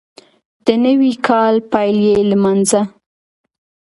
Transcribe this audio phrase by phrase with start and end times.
[0.65, 2.81] د نوي کال پیل یې لمانځه